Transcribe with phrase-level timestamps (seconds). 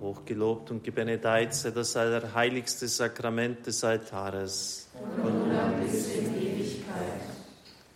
[0.00, 4.88] Hochgelobt und gebenedeit sei das allerheiligste Sakrament des Altares.
[5.22, 7.20] Und nun bis in Ewigkeit.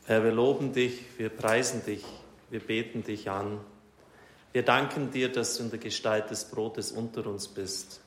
[0.06, 2.04] Herr, wir loben dich, wir preisen dich,
[2.48, 3.60] wir beten dich an.
[4.52, 8.00] Wir danken dir, dass du in der Gestalt des Brotes unter uns bist,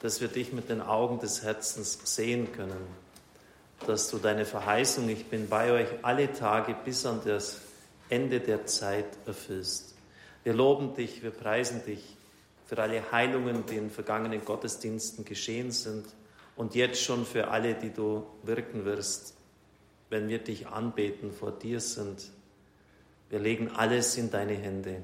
[0.00, 2.86] dass wir dich mit den Augen des Herzens sehen können,
[3.86, 7.60] dass du deine Verheißung, ich bin bei euch alle Tage bis an das
[8.08, 9.94] Ende der Zeit erfüllst.
[10.42, 12.15] Wir loben dich, wir preisen dich
[12.66, 16.04] für alle Heilungen, die in vergangenen Gottesdiensten geschehen sind
[16.56, 19.36] und jetzt schon für alle, die du wirken wirst,
[20.10, 22.30] wenn wir dich anbeten, vor dir sind.
[23.30, 25.02] Wir legen alles in deine Hände.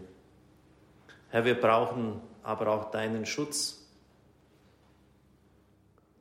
[1.30, 3.78] Herr, wir brauchen aber auch deinen Schutz,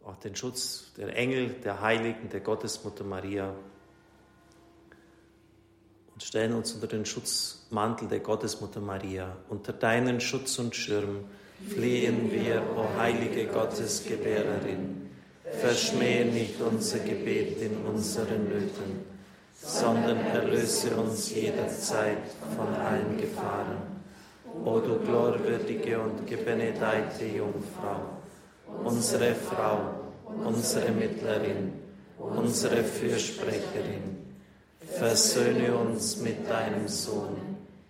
[0.04, 3.54] auch den Schutz der Engel, der Heiligen, der Gottesmutter Maria
[6.22, 9.36] und stellen uns unter den Schutzmantel der Gottesmutter Maria.
[9.50, 11.26] Unter deinen Schutz und Schirm
[11.68, 15.10] flehen wir, o heilige Gottesgebärerin.
[15.60, 19.04] Verschmähe nicht unser Gebet in unseren Nöten,
[19.56, 22.22] sondern erlöse uns jederzeit
[22.56, 23.82] von allen Gefahren.
[24.64, 28.00] O du glorwürdige und gebenedeite Jungfrau,
[28.84, 29.96] unsere Frau,
[30.46, 31.74] unsere Mittlerin,
[32.20, 34.31] unsere Fürsprecherin,
[34.98, 37.38] Versöhne uns mit deinem Sohn,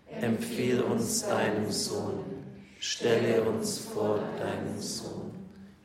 [0.07, 2.23] empfiehl uns deinem Sohn,
[2.79, 5.31] stelle uns vor deinem Sohn.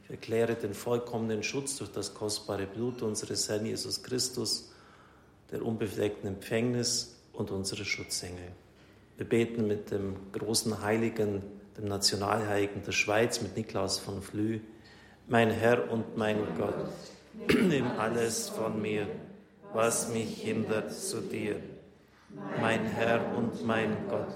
[0.04, 4.70] Ich erkläre den vollkommenen Schutz durch das kostbare Blut unseres Herrn Jesus Christus,
[5.50, 8.52] der unbefleckten Empfängnis und unsere Schutzengel.
[9.16, 11.42] Wir beten mit dem großen Heiligen,
[11.76, 14.60] dem Nationalheiligen der Schweiz, mit Niklaus von Flü.
[15.28, 16.88] Mein Herr und mein Gott,
[17.48, 19.08] nimm alles von mir
[19.72, 21.60] was mich hindert zu dir.
[22.60, 24.34] Mein Herr und mein Gott,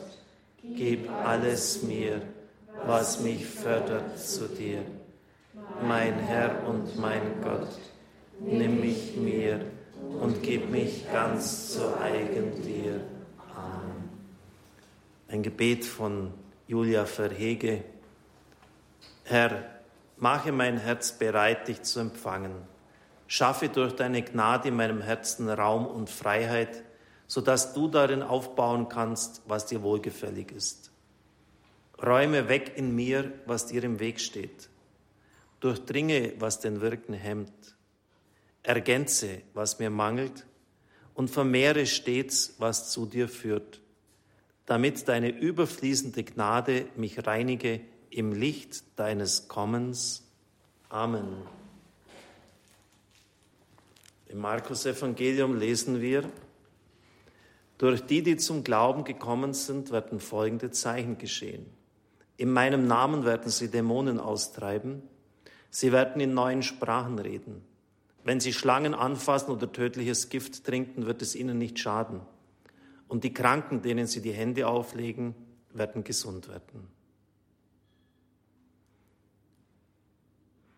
[0.62, 2.22] gib alles mir,
[2.86, 4.82] was mich fördert zu dir.
[5.82, 7.78] Mein Herr und mein Gott,
[8.38, 9.60] nimm mich mir
[10.20, 13.00] und gib mich ganz zu eigen dir.
[13.54, 14.08] Amen.
[15.28, 16.32] Ein Gebet von
[16.66, 17.84] Julia Verhege.
[19.24, 19.64] Herr,
[20.16, 22.69] mache mein Herz bereit, dich zu empfangen
[23.32, 26.82] Schaffe durch deine Gnade in meinem Herzen Raum und Freiheit,
[27.28, 30.90] sodass du darin aufbauen kannst, was dir wohlgefällig ist.
[32.04, 34.68] Räume weg in mir, was dir im Weg steht.
[35.60, 37.76] Durchdringe, was den Wirken hemmt.
[38.64, 40.44] Ergänze, was mir mangelt
[41.14, 43.80] und vermehre stets, was zu dir führt,
[44.66, 47.80] damit deine überfließende Gnade mich reinige
[48.10, 50.24] im Licht deines Kommens.
[50.88, 51.59] Amen.
[54.30, 56.22] Im Markus Evangelium lesen wir,
[57.78, 61.66] durch die, die zum Glauben gekommen sind, werden folgende Zeichen geschehen.
[62.36, 65.02] In meinem Namen werden sie Dämonen austreiben.
[65.70, 67.64] Sie werden in neuen Sprachen reden.
[68.22, 72.20] Wenn sie Schlangen anfassen oder tödliches Gift trinken, wird es ihnen nicht schaden.
[73.08, 75.34] Und die Kranken, denen sie die Hände auflegen,
[75.72, 76.86] werden gesund werden.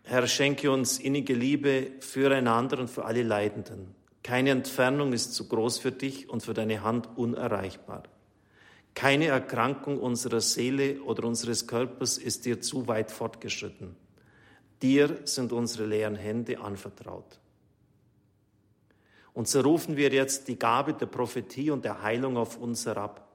[0.05, 3.95] Herr, schenke uns innige Liebe füreinander und für alle Leidenden.
[4.23, 8.05] Keine Entfernung ist zu groß für dich und für deine Hand unerreichbar.
[8.95, 13.97] Keine Erkrankung unserer Seele oder unseres Körpers ist dir zu weit fortgeschritten.
[14.83, 17.41] Dir sind unsere leeren Hände anvertraut.
[19.33, 23.29] Und so rufen wir jetzt die Gabe der Prophetie und der Heilung auf uns herab,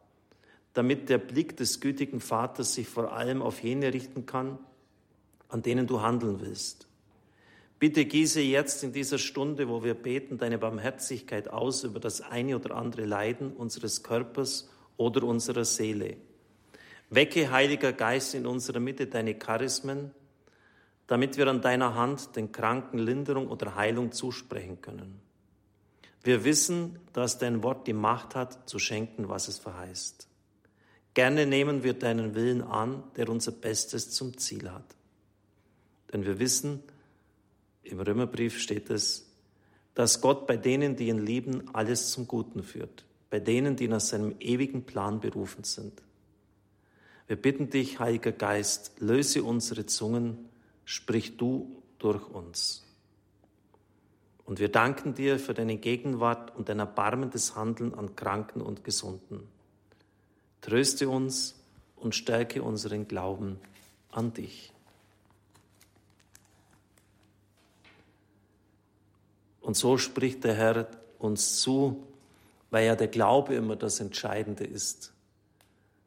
[0.74, 4.60] damit der Blick des gütigen Vaters sich vor allem auf jene richten kann,
[5.50, 6.88] an denen du handeln willst.
[7.80, 12.56] Bitte gieße jetzt in dieser Stunde, wo wir beten, deine Barmherzigkeit aus über das eine
[12.56, 16.18] oder andere Leiden unseres Körpers oder unserer Seele.
[17.10, 20.12] Wecke, Heiliger Geist, in unserer Mitte deine Charismen,
[21.06, 25.22] damit wir an deiner Hand den Kranken Linderung oder Heilung zusprechen können.
[26.24, 30.28] Wir wissen, dass dein Wort die Macht hat, zu schenken, was es verheißt.
[31.14, 34.96] Gerne nehmen wir deinen Willen an, der unser Bestes zum Ziel hat.
[36.12, 36.84] Denn wir wissen,
[37.84, 39.28] im Römerbrief steht es,
[39.94, 44.00] dass Gott bei denen, die ihn lieben, alles zum Guten führt, bei denen, die nach
[44.00, 46.02] seinem ewigen Plan berufen sind.
[47.28, 50.50] Wir bitten dich, Heiliger Geist, löse unsere Zungen,
[50.86, 52.84] sprich du durch uns.
[54.46, 59.42] Und wir danken dir für deine Gegenwart und dein erbarmendes Handeln an Kranken und Gesunden.
[60.62, 61.56] Tröste uns
[61.98, 63.60] und stärke unseren Glauben
[64.10, 64.72] an dich.
[69.68, 70.88] Und so spricht der Herr
[71.20, 72.02] uns zu,
[72.70, 75.12] weil ja der Glaube immer das Entscheidende ist.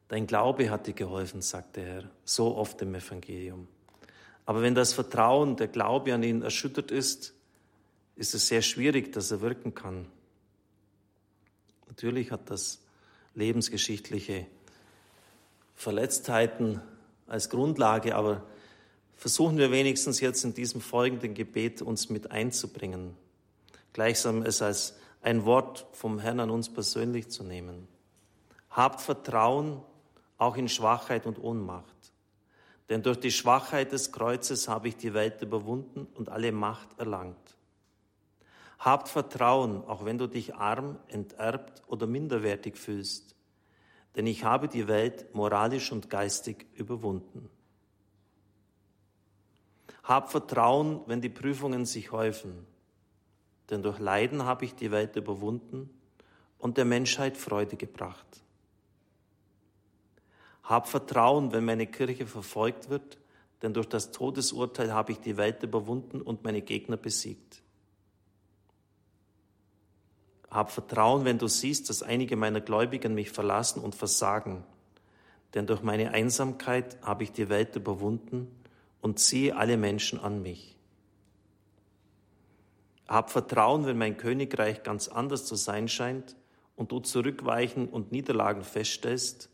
[0.07, 3.67] Dein Glaube hat dir geholfen, sagt der Herr, so oft im Evangelium.
[4.47, 7.35] Aber wenn das Vertrauen, der Glaube an ihn erschüttert ist,
[8.15, 10.07] ist es sehr schwierig, dass er wirken kann.
[11.87, 12.79] Natürlich hat das
[13.35, 14.47] lebensgeschichtliche
[15.75, 16.81] Verletztheiten
[17.27, 18.43] als Grundlage, aber
[19.17, 23.20] versuchen wir wenigstens jetzt in diesem folgenden Gebet uns mit einzubringen,
[23.93, 27.87] gleichsam es als ein Wort vom Herrn an uns persönlich zu nehmen.
[28.69, 29.81] Habt Vertrauen
[30.37, 31.95] auch in Schwachheit und Ohnmacht.
[32.89, 37.57] Denn durch die Schwachheit des Kreuzes habe ich die Welt überwunden und alle Macht erlangt.
[38.79, 43.35] Habt Vertrauen, auch wenn du dich arm, enterbt oder minderwertig fühlst,
[44.15, 47.49] denn ich habe die Welt moralisch und geistig überwunden.
[50.03, 52.65] Hab Vertrauen, wenn die Prüfungen sich häufen,
[53.71, 55.89] denn durch Leiden habe ich die Welt überwunden
[56.59, 58.27] und der Menschheit Freude gebracht.
[60.63, 63.17] Hab Vertrauen, wenn meine Kirche verfolgt wird,
[63.61, 67.61] denn durch das Todesurteil habe ich die Welt überwunden und meine Gegner besiegt.
[70.49, 74.65] Hab Vertrauen, wenn du siehst, dass einige meiner Gläubigen mich verlassen und versagen,
[75.53, 78.47] denn durch meine Einsamkeit habe ich die Welt überwunden
[79.01, 80.77] und ziehe alle Menschen an mich.
[83.07, 86.35] Hab Vertrauen, wenn mein Königreich ganz anders zu sein scheint
[86.75, 89.49] und du zurückweichen und Niederlagen feststellst,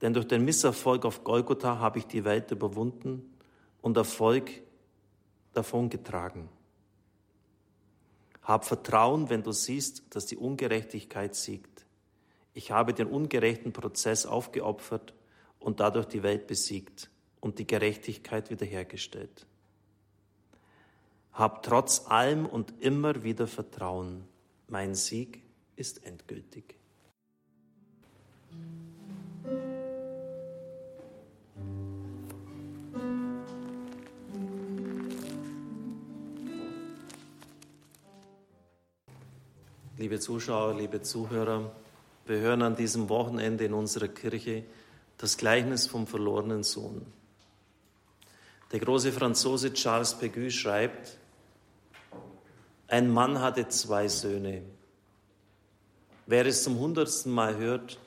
[0.00, 3.34] denn durch den Misserfolg auf Golgotha habe ich die Welt überwunden
[3.82, 4.50] und Erfolg
[5.52, 6.48] davongetragen.
[8.42, 11.84] Hab Vertrauen, wenn du siehst, dass die Ungerechtigkeit siegt.
[12.54, 15.14] Ich habe den ungerechten Prozess aufgeopfert
[15.58, 17.10] und dadurch die Welt besiegt
[17.40, 19.46] und die Gerechtigkeit wiederhergestellt.
[21.38, 24.24] Hab trotz allem und immer wieder Vertrauen.
[24.66, 25.40] Mein Sieg
[25.76, 26.74] ist endgültig.
[39.96, 41.70] Liebe Zuschauer, liebe Zuhörer,
[42.26, 44.64] wir hören an diesem Wochenende in unserer Kirche
[45.18, 47.06] das Gleichnis vom verlorenen Sohn.
[48.72, 51.17] Der große Franzose Charles Pégu schreibt,
[52.88, 54.62] ein Mann hatte zwei Söhne.
[56.26, 57.98] Wer es zum hundertsten Mal hört,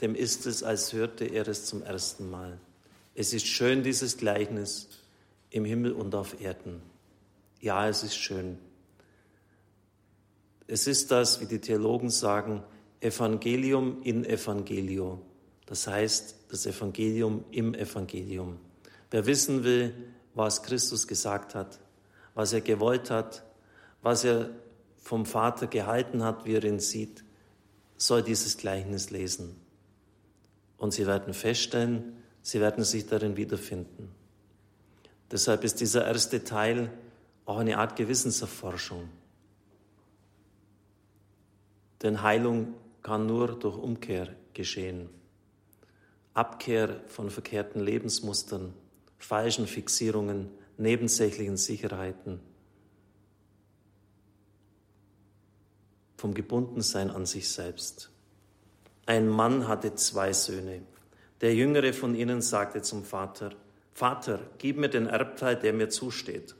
[0.00, 2.58] dem ist es, als hörte er es zum ersten Mal.
[3.14, 4.88] Es ist schön, dieses Gleichnis
[5.50, 6.82] im Himmel und auf Erden.
[7.60, 8.58] Ja, es ist schön.
[10.66, 12.62] Es ist das, wie die Theologen sagen,
[13.00, 15.20] Evangelium in Evangelio.
[15.66, 18.58] Das heißt, das Evangelium im Evangelium.
[19.10, 19.94] Wer wissen will,
[20.34, 21.78] was Christus gesagt hat,
[22.34, 23.44] was er gewollt hat,
[24.02, 24.50] was er
[24.98, 27.24] vom Vater gehalten hat, wie er ihn sieht,
[27.96, 29.56] soll dieses Gleichnis lesen.
[30.76, 34.10] Und sie werden feststellen, sie werden sich darin wiederfinden.
[35.30, 36.90] Deshalb ist dieser erste Teil
[37.46, 39.08] auch eine Art Gewissenserforschung.
[42.02, 45.08] Denn Heilung kann nur durch Umkehr geschehen.
[46.34, 48.74] Abkehr von verkehrten Lebensmustern,
[49.18, 52.40] falschen Fixierungen, nebensächlichen Sicherheiten,
[56.22, 58.08] vom Gebundensein an sich selbst.
[59.06, 60.82] Ein Mann hatte zwei Söhne.
[61.40, 63.50] Der jüngere von ihnen sagte zum Vater,
[63.92, 66.54] Vater, gib mir den Erbteil, der mir zusteht.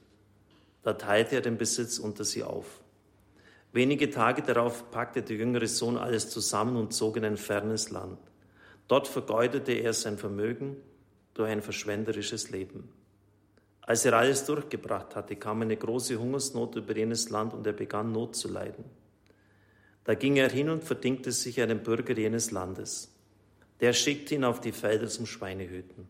[0.82, 2.80] Da teilte er den Besitz unter sie auf.
[3.72, 8.18] Wenige Tage darauf packte der jüngere Sohn alles zusammen und zog in ein fernes Land.
[8.88, 10.76] Dort vergeudete er sein Vermögen
[11.34, 12.88] durch ein verschwenderisches Leben.
[13.82, 18.10] Als er alles durchgebracht hatte, kam eine große Hungersnot über jenes Land und er begann
[18.10, 19.01] Not zu leiden.
[20.04, 23.14] Da ging er hin und verdingte sich einem Bürger jenes Landes.
[23.80, 26.08] Der schickte ihn auf die Felder zum Schweinehüten.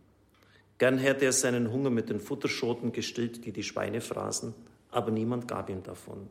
[0.79, 4.55] Gern hätte er seinen Hunger mit den Futterschoten gestillt, die die Schweine fraßen,
[4.91, 6.29] aber niemand gab ihm davon.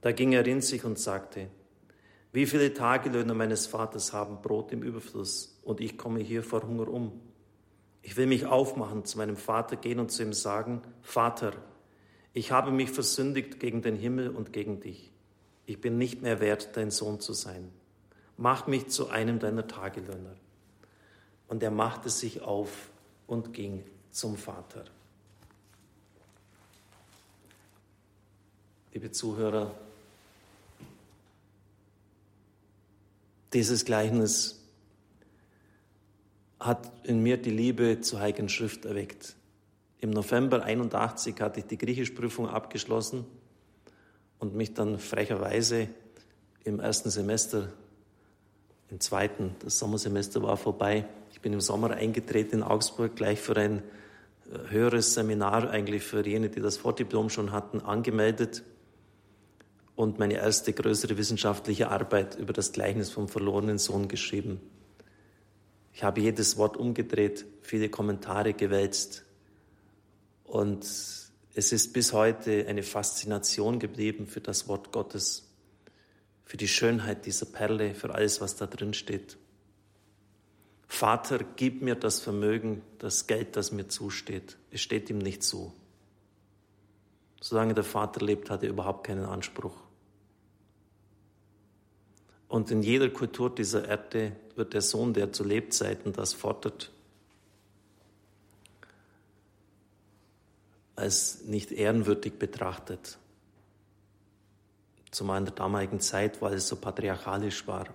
[0.00, 1.48] Da ging er in sich und sagte,
[2.32, 6.88] wie viele Tagelöhner meines Vaters haben Brot im Überfluss und ich komme hier vor Hunger
[6.88, 7.12] um.
[8.00, 11.52] Ich will mich aufmachen, zu meinem Vater gehen und zu ihm sagen, Vater,
[12.32, 15.11] ich habe mich versündigt gegen den Himmel und gegen dich.
[15.66, 17.70] Ich bin nicht mehr wert, dein Sohn zu sein.
[18.36, 20.34] Mach mich zu einem deiner Tagelöhner.
[21.48, 22.90] Und er machte sich auf
[23.26, 24.84] und ging zum Vater.
[28.92, 29.74] Liebe Zuhörer,
[33.52, 34.58] Dieses Gleichnis
[36.58, 39.36] hat in mir die Liebe zur Heiligen Schrift erweckt.
[40.00, 43.26] Im November 81 hatte ich die Griechischprüfung abgeschlossen
[44.42, 45.86] und mich dann frecherweise
[46.64, 47.68] im ersten Semester
[48.90, 49.54] im zweiten.
[49.60, 51.06] Das Sommersemester war vorbei.
[51.30, 53.84] Ich bin im Sommer eingetreten in Augsburg, gleich für ein
[54.50, 58.64] äh, höheres Seminar, eigentlich für jene, die das Fortdiplom schon hatten, angemeldet
[59.94, 64.60] und meine erste größere wissenschaftliche Arbeit über das Gleichnis vom verlorenen Sohn geschrieben.
[65.92, 69.24] Ich habe jedes Wort umgedreht, viele Kommentare gewälzt
[70.42, 70.84] und
[71.54, 75.48] es ist bis heute eine Faszination geblieben für das Wort Gottes,
[76.44, 79.36] für die Schönheit dieser Perle, für alles, was da drin steht.
[80.88, 84.56] Vater, gib mir das Vermögen, das Geld, das mir zusteht.
[84.70, 85.72] Es steht ihm nicht zu.
[87.40, 89.76] Solange der Vater lebt, hat er überhaupt keinen Anspruch.
[92.48, 96.92] Und in jeder Kultur dieser Erde wird der Sohn, der zu Lebzeiten das fordert,
[100.96, 103.18] als nicht ehrenwürdig betrachtet.
[105.10, 107.86] Zumal in der damaligen Zeit, weil es so patriarchalisch war.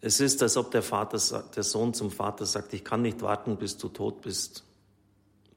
[0.00, 3.56] Es ist, als ob der, Vater, der Sohn zum Vater sagt, ich kann nicht warten,
[3.56, 4.64] bis du tot bist.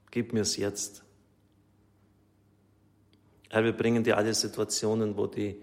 [0.09, 1.03] Gib mir es jetzt.
[3.49, 5.61] Herr, wir bringen dir alle Situationen, wo die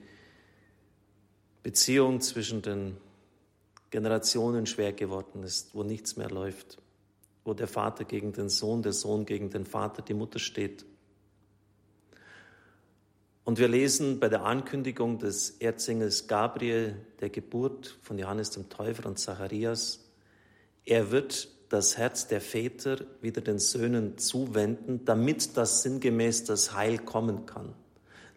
[1.65, 2.97] Beziehung zwischen den
[3.91, 6.79] Generationen schwer geworden ist, wo nichts mehr läuft
[7.49, 10.85] wo der Vater gegen den Sohn, der Sohn gegen den Vater, die Mutter steht.
[13.43, 19.07] Und wir lesen bei der Ankündigung des Erzengels Gabriel der Geburt von Johannes dem Täufer
[19.07, 20.11] und Zacharias,
[20.85, 26.99] er wird das Herz der Väter wieder den Söhnen zuwenden, damit das sinngemäß das Heil
[26.99, 27.73] kommen kann.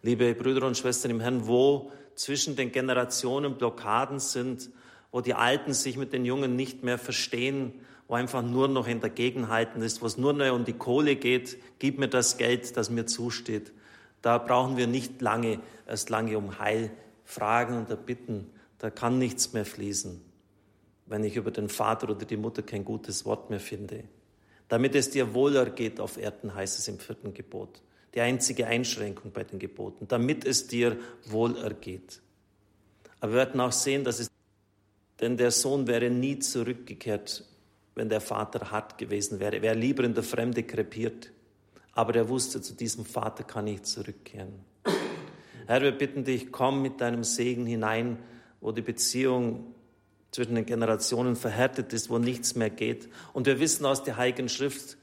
[0.00, 4.70] Liebe Brüder und Schwestern im Herrn, wo zwischen den Generationen Blockaden sind,
[5.10, 7.74] wo die Alten sich mit den Jungen nicht mehr verstehen,
[8.12, 11.16] wo einfach nur noch in der Gegenhalten ist, wo es nur noch um die Kohle
[11.16, 13.72] geht, gib mir das Geld, das mir zusteht.
[14.20, 16.90] Da brauchen wir nicht lange, erst lange um Heil
[17.24, 18.50] fragen und erbitten.
[18.76, 20.20] Da kann nichts mehr fließen,
[21.06, 24.04] wenn ich über den Vater oder die Mutter kein gutes Wort mehr finde.
[24.68, 27.80] Damit es dir wohler geht auf Erden, heißt es im vierten Gebot.
[28.14, 32.20] Die einzige Einschränkung bei den Geboten, damit es dir wohl ergeht.
[33.20, 34.30] Aber wir werden auch sehen, dass es,
[35.18, 37.46] denn der Sohn wäre nie zurückgekehrt
[37.94, 39.56] wenn der Vater hart gewesen wäre.
[39.56, 41.30] Er wäre lieber in der Fremde krepiert.
[41.92, 44.64] Aber er wusste, zu diesem Vater kann ich zurückkehren.
[45.66, 48.18] Herr, wir bitten dich, komm mit deinem Segen hinein,
[48.60, 49.74] wo die Beziehung
[50.30, 53.08] zwischen den Generationen verhärtet ist, wo nichts mehr geht.
[53.34, 54.96] Und wir wissen aus der Heiligen Schrift,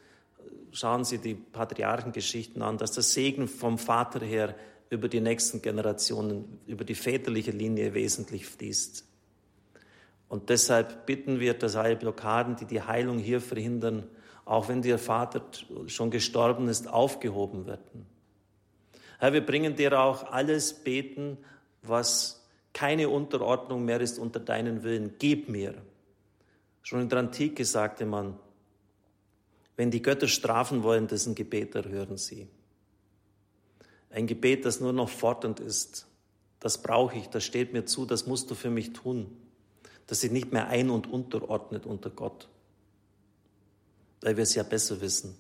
[0.72, 4.55] schauen Sie die Patriarchengeschichten an, dass der Segen vom Vater her
[4.89, 9.05] über die nächsten Generationen, über die väterliche Linie wesentlich fließt.
[10.29, 14.07] Und deshalb bitten wir, dass alle Blockaden, die die Heilung hier verhindern,
[14.45, 15.41] auch wenn der Vater
[15.88, 18.05] schon gestorben ist, aufgehoben werden.
[19.17, 21.38] Herr, wir bringen dir auch alles beten,
[21.81, 25.15] was keine Unterordnung mehr ist unter deinen Willen.
[25.17, 25.74] Gib mir.
[26.83, 28.38] Schon in der Antike sagte man,
[29.75, 32.48] wenn die Götter strafen wollen, dessen Gebet erhören sie.
[34.12, 36.07] Ein Gebet, das nur noch fordernd ist,
[36.59, 39.36] das brauche ich, das steht mir zu, das musst du für mich tun
[40.10, 42.50] dass sie nicht mehr ein- und unterordnet unter Gott,
[44.22, 45.38] weil wir es ja besser wissen.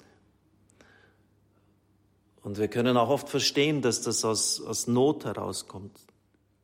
[2.43, 5.99] Und wir können auch oft verstehen, dass das aus, aus Not herauskommt.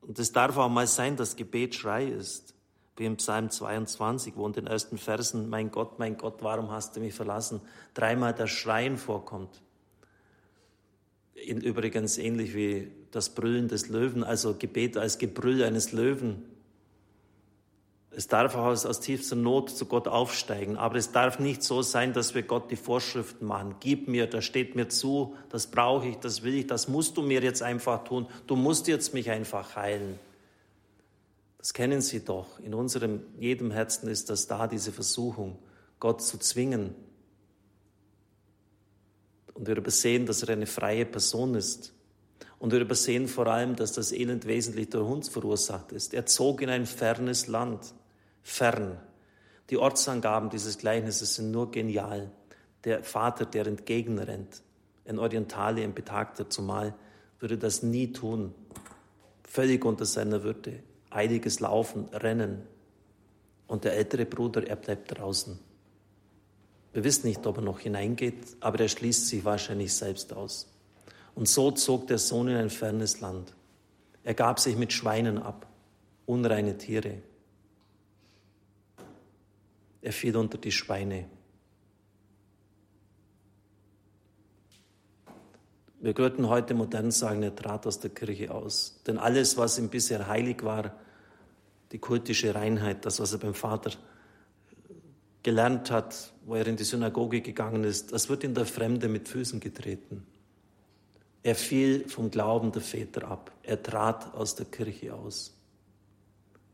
[0.01, 2.53] Und es darf auch mal sein, dass Gebet Schrei ist,
[2.95, 6.95] wie im Psalm 22, wo in den ersten Versen, mein Gott, mein Gott, warum hast
[6.95, 7.59] du mich verlassen,
[7.95, 9.63] dreimal das Schreien vorkommt.
[11.33, 16.54] Übrigens ähnlich wie das Brüllen des Löwen, also Gebet als Gebrüll eines Löwen.
[18.17, 21.81] Es darf auch aus, aus tiefster Not zu Gott aufsteigen, aber es darf nicht so
[21.81, 23.75] sein, dass wir Gott die Vorschriften machen.
[23.81, 27.21] Gib mir, das steht mir zu, das brauche ich, das will ich, das musst du
[27.21, 28.27] mir jetzt einfach tun.
[28.47, 30.17] Du musst jetzt mich einfach heilen.
[31.57, 32.57] Das kennen Sie doch.
[32.59, 35.59] In unserem, jedem Herzen ist das da, diese Versuchung,
[35.99, 36.95] Gott zu zwingen.
[39.55, 41.91] Und wir übersehen, dass er eine freie Person ist.
[42.59, 46.13] Und wir übersehen vor allem, dass das Elend wesentlich durch uns verursacht ist.
[46.13, 47.93] Er zog in ein fernes Land
[48.45, 48.99] fern.
[49.71, 52.31] Die Ortsangaben dieses Gleichnisses sind nur genial.
[52.83, 54.61] Der Vater, der entgegenrennt,
[55.05, 56.93] ein Orientale, ein Betagter zumal,
[57.39, 58.53] würde das nie tun.
[59.43, 60.83] Völlig unter seiner Würde.
[61.09, 62.61] Eiliges Laufen, Rennen.
[63.67, 65.59] Und der ältere Bruder, er bleibt draußen.
[66.93, 70.71] Wir wissen nicht, ob er noch hineingeht, aber er schließt sich wahrscheinlich selbst aus.
[71.33, 73.53] Und so zog der Sohn in ein fernes Land.
[74.23, 75.67] Er gab sich mit Schweinen ab,
[76.27, 77.23] unreine Tiere.
[80.05, 81.27] Er fiel unter die Schweine.
[85.99, 89.01] Wir würden heute modern sagen, er trat aus der Kirche aus.
[89.07, 90.93] Denn alles, was ihm bisher heilig war,
[91.91, 93.93] die kultische Reinheit, das, was er beim Vater
[95.41, 99.27] gelernt hat, wo er in die Synagoge gegangen ist, das wird in der Fremde mit
[99.27, 100.27] Füßen getreten.
[101.41, 103.51] Er fiel vom Glauben der Väter ab.
[103.63, 105.57] Er trat aus der Kirche aus.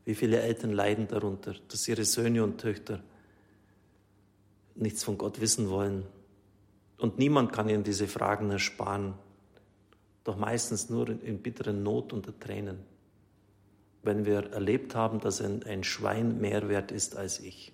[0.04, 3.02] Wie viele Eltern leiden darunter, dass ihre Söhne und Töchter
[4.74, 6.06] nichts von Gott wissen wollen.
[6.98, 9.14] Und niemand kann ihnen diese Fragen ersparen,
[10.24, 12.78] doch meistens nur in, bitteren Not unter Tränen,
[14.02, 17.72] wenn wir erlebt haben, dass ein, ein Schwein mehr wert ist als ich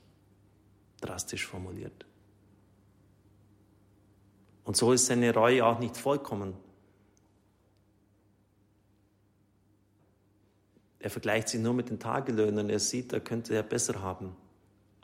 [1.01, 2.07] drastisch formuliert.
[4.65, 6.55] Und so ist seine Reue auch nicht vollkommen.
[10.99, 12.69] Er vergleicht sie nur mit den Tagelöhnern.
[12.69, 14.37] Er sieht, er könnte er besser haben.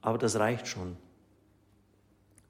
[0.02, 0.96] Aber das reicht schon.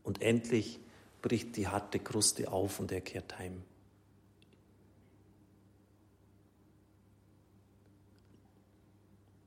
[0.04, 0.78] Und endlich
[1.20, 3.62] bricht die harte Kruste auf und er kehrt heim.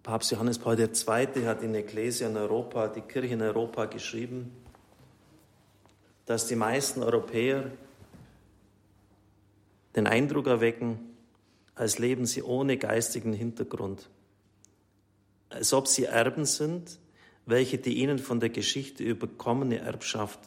[0.03, 1.45] Papst Johannes Paul II.
[1.45, 4.51] hat in Ecclesia in Europa, die Kirche in Europa geschrieben,
[6.25, 7.71] dass die meisten Europäer
[9.95, 11.17] den Eindruck erwecken,
[11.75, 14.09] als leben sie ohne geistigen Hintergrund,
[15.49, 16.99] als ob sie Erben sind,
[17.47, 20.39] welche die ihnen von der Geschichte überkommene Erbschaft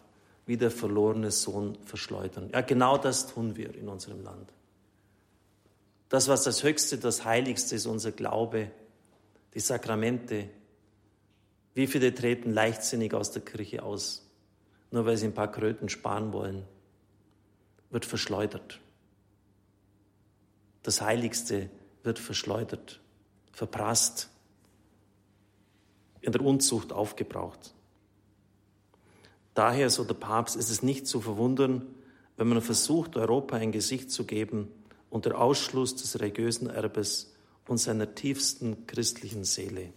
[0.47, 2.51] wie der verlorene Sohn verschleudern.
[2.53, 4.53] Ja, genau das tun wir in unserem Land.
[6.11, 8.71] Das, was das Höchste, das Heiligste ist, unser Glaube,
[9.55, 10.49] die Sakramente.
[11.75, 14.29] Wie viele treten leichtsinnig aus der Kirche aus,
[14.91, 16.65] nur weil sie ein paar Kröten sparen wollen?
[17.91, 18.81] Wird verschleudert.
[20.83, 21.71] Das Heiligste
[22.03, 23.01] wird verschleudert,
[23.53, 24.30] verprasst,
[26.21, 27.75] in der Unzucht aufgebraucht.
[29.55, 31.87] Daher, so der Papst, ist es nicht zu verwundern,
[32.37, 34.69] wenn man versucht, Europa ein Gesicht zu geben
[35.11, 37.35] unter Ausschluss des religiösen Erbes
[37.67, 39.93] und seiner tiefsten christlichen Seele.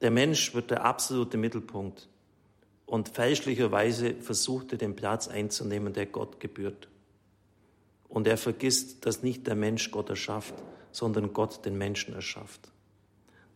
[0.00, 2.08] Der Mensch wird der absolute Mittelpunkt
[2.84, 6.88] und fälschlicherweise versucht er den Platz einzunehmen, der Gott gebührt.
[8.08, 10.54] Und er vergisst, dass nicht der Mensch Gott erschafft,
[10.92, 12.70] sondern Gott den Menschen erschafft.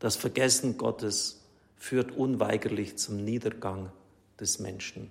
[0.01, 1.43] Das Vergessen Gottes
[1.77, 3.93] führt unweigerlich zum Niedergang
[4.41, 5.11] des Menschen.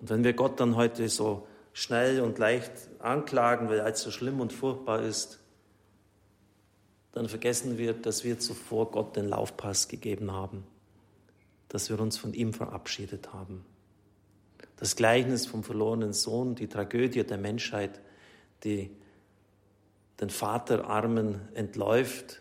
[0.00, 4.10] Und wenn wir Gott dann heute so schnell und leicht anklagen, weil er als so
[4.10, 5.38] schlimm und furchtbar ist,
[7.12, 10.64] dann vergessen wir, dass wir zuvor Gott den Laufpass gegeben haben,
[11.68, 13.64] dass wir uns von ihm verabschiedet haben.
[14.76, 18.00] Das Gleichnis vom verlorenen Sohn, die Tragödie der Menschheit,
[18.64, 18.90] die
[20.20, 22.40] den Vaterarmen entläuft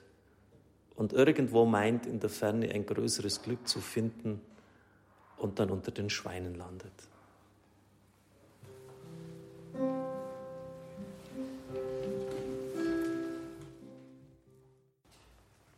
[0.97, 4.41] und irgendwo meint, in der Ferne ein größeres Glück zu finden
[5.37, 6.91] und dann unter den Schweinen landet.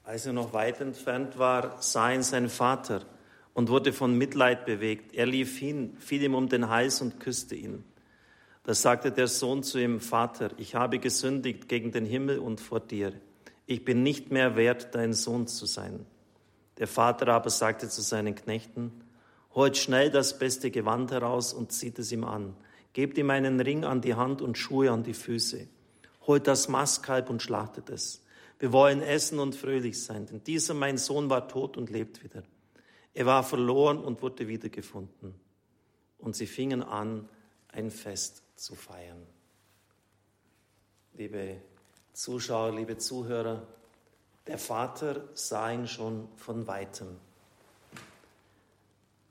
[0.03, 3.01] Als er noch weit entfernt war, sah ihn sein Vater
[3.53, 5.13] und wurde von Mitleid bewegt.
[5.13, 7.83] Er lief hin, fiel ihm um den Hals und küsste ihn.
[8.63, 12.79] Da sagte der Sohn zu ihm, Vater, ich habe gesündigt gegen den Himmel und vor
[12.79, 13.13] dir.
[13.71, 16.03] Ich bin nicht mehr wert, dein Sohn zu sein.
[16.79, 19.03] Der Vater aber sagte zu seinen Knechten,
[19.53, 22.55] holt schnell das beste Gewand heraus und zieht es ihm an.
[22.93, 25.67] Gebt ihm einen Ring an die Hand und Schuhe an die Füße.
[26.25, 28.23] Holt das Mastkalb und schlachtet es.
[28.57, 32.41] Wir wollen essen und fröhlich sein, denn dieser mein Sohn war tot und lebt wieder.
[33.13, 35.35] Er war verloren und wurde wiedergefunden.
[36.17, 37.29] Und sie fingen an,
[37.67, 39.27] ein Fest zu feiern.
[41.13, 41.61] Liebe
[42.19, 43.65] Zuschauer, liebe Zuhörer,
[44.45, 47.07] der Vater sah ihn schon von weitem.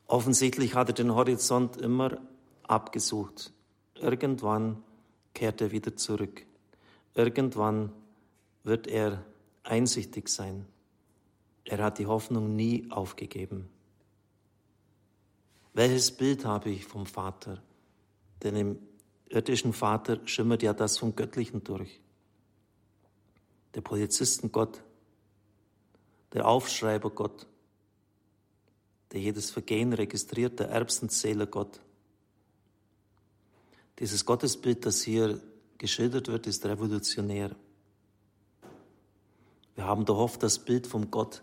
[0.06, 2.16] Offensichtlich hat er den Horizont immer
[2.62, 3.52] abgesucht.
[3.94, 4.82] Irgendwann
[5.34, 6.46] kehrt er wieder zurück.
[7.12, 7.92] Irgendwann
[8.64, 9.22] wird er
[9.64, 10.64] einsichtig sein.
[11.66, 13.68] Er hat die Hoffnung nie aufgegeben.
[15.74, 17.62] Welches Bild habe ich vom Vater?
[18.42, 18.78] Denn im
[19.28, 22.00] irdischen Vater schimmert ja das vom Göttlichen durch.
[23.74, 24.82] Der Polizistengott,
[26.32, 27.46] der Aufschreiber Gott,
[29.12, 31.80] der jedes Vergehen registriert, der Erbsenzähler Gott.
[33.98, 35.40] Dieses Gottesbild, das hier
[35.78, 37.54] geschildert wird, ist revolutionär.
[39.74, 41.42] Wir haben doch oft das Bild vom Gott,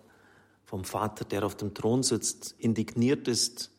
[0.65, 3.71] vom Vater, der auf dem Thron sitzt, indigniert ist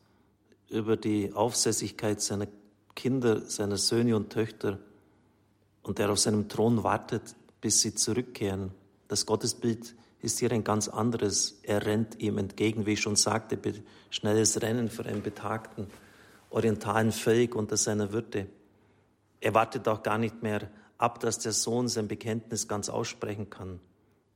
[0.69, 2.49] über die Aufsässigkeit seiner
[2.95, 4.79] Kinder, seiner Söhne und Töchter
[5.83, 8.71] und der auf seinem Thron wartet, bis sie zurückkehren.
[9.09, 11.59] Das Gottesbild ist hier ein ganz anderes.
[11.65, 13.59] Er rennt ihm entgegen, wie ich schon sagte,
[14.09, 15.89] schnelles Rennen für einen betagten
[16.51, 18.47] orientalen Völk unter seiner Würde.
[19.41, 23.81] Er wartet auch gar nicht mehr ab, dass der Sohn sein Bekenntnis ganz aussprechen kann.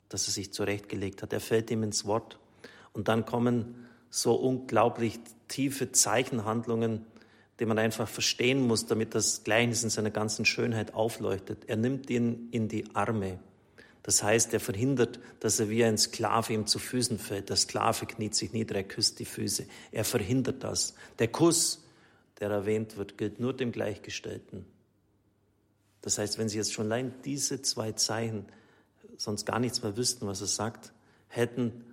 [0.08, 1.32] das er sich zurechtgelegt hat.
[1.32, 2.40] Er fällt ihm ins Wort.
[2.92, 7.06] Und dann kommen so unglaublich tiefe Zeichenhandlungen,
[7.60, 11.64] die man einfach verstehen muss, damit das Gleichnis in seiner ganzen Schönheit aufleuchtet.
[11.66, 13.38] Er nimmt ihn in die Arme.
[14.02, 17.50] Das heißt, er verhindert, dass er wie ein Sklave ihm zu Füßen fällt.
[17.50, 19.66] Der Sklave kniet sich nieder, er küsst die Füße.
[19.92, 20.94] Er verhindert das.
[21.18, 21.84] Der Kuss,
[22.40, 24.64] der erwähnt wird, gilt nur dem Gleichgestellten.
[26.00, 28.46] Das heißt, wenn Sie jetzt schon allein diese zwei Zeichen
[29.18, 30.92] sonst gar nichts mehr wüssten, was er sagt,
[31.28, 31.84] hätten,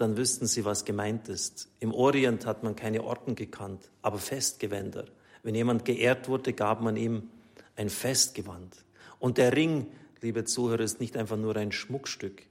[0.00, 1.68] dann wüssten sie, was gemeint ist.
[1.78, 5.04] Im Orient hat man keine Orden gekannt, aber Festgewänder.
[5.42, 7.28] Wenn jemand geehrt wurde, gab man ihm
[7.76, 8.82] ein Festgewand.
[9.18, 9.88] Und der Ring,
[10.22, 12.42] liebe Zuhörer, ist nicht einfach nur ein Schmuckstück.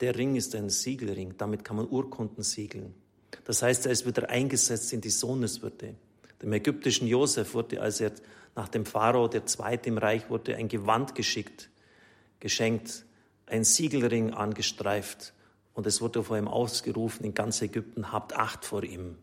[0.00, 2.94] Der Ring ist ein Siegelring, damit kann man Urkunden siegeln.
[3.44, 5.94] Das heißt, er ist wieder eingesetzt in die Sohneswürde.
[6.42, 8.12] Dem ägyptischen Josef wurde, als er
[8.54, 11.70] nach dem Pharao, der Zweite im Reich wurde, ein Gewand geschickt,
[12.40, 13.06] geschenkt,
[13.46, 15.32] ein Siegelring angestreift
[15.74, 19.16] und es wurde vor ihm ausgerufen in ganz Ägypten, habt Acht vor ihm.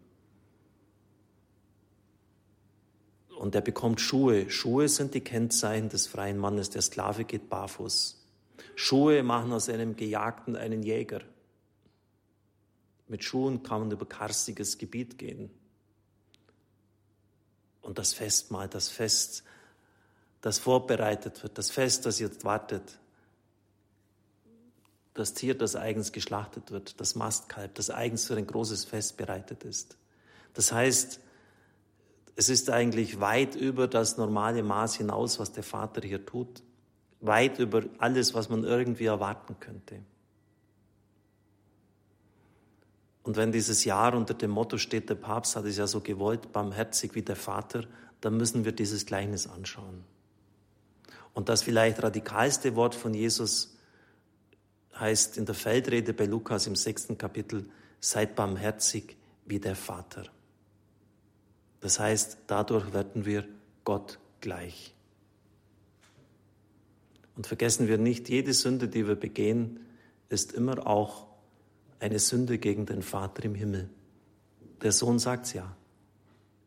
[3.37, 4.49] Und er bekommt Schuhe.
[4.49, 6.71] Schuhe sind die Kennzeichen des freien Mannes.
[6.71, 8.17] Der Sklave geht barfuß.
[8.75, 11.21] Schuhe machen aus einem Gejagten einen Jäger.
[13.07, 15.51] Mit Schuhen kann man über karstiges Gebiet gehen.
[17.81, 19.43] Und das Festmahl, das Fest,
[20.41, 22.99] das vorbereitet wird, das Fest, das jetzt wartet,
[25.17, 29.63] das Tier, das eigens geschlachtet wird, das Mastkalb, das eigens für ein großes Fest bereitet
[29.63, 29.97] ist.
[30.53, 31.19] Das heißt,
[32.35, 36.63] es ist eigentlich weit über das normale Maß hinaus, was der Vater hier tut,
[37.19, 39.99] weit über alles, was man irgendwie erwarten könnte.
[43.23, 46.53] Und wenn dieses Jahr unter dem Motto steht, der Papst hat es ja so gewollt,
[46.53, 47.85] barmherzig wie der Vater,
[48.21, 50.03] dann müssen wir dieses Gleichnis anschauen.
[51.33, 53.76] Und das vielleicht radikalste Wort von Jesus
[54.99, 60.25] heißt in der Feldrede bei Lukas im sechsten Kapitel, seid barmherzig wie der Vater.
[61.79, 63.47] Das heißt, dadurch werden wir
[63.83, 64.93] Gott gleich.
[67.35, 69.79] Und vergessen wir nicht, jede Sünde, die wir begehen,
[70.29, 71.27] ist immer auch
[71.99, 73.89] eine Sünde gegen den Vater im Himmel.
[74.81, 75.75] Der Sohn sagt's ja.